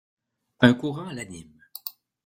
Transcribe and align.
Un 0.61 0.73
courant 0.73 1.11
l'anime. 1.11 1.63